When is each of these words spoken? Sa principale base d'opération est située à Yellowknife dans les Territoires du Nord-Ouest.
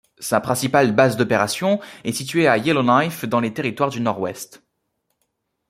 Sa 0.17 0.41
principale 0.41 0.95
base 0.95 1.15
d'opération 1.15 1.79
est 2.05 2.11
située 2.11 2.47
à 2.47 2.57
Yellowknife 2.57 3.23
dans 3.25 3.39
les 3.39 3.53
Territoires 3.53 3.91
du 3.91 4.01
Nord-Ouest. 4.01 4.63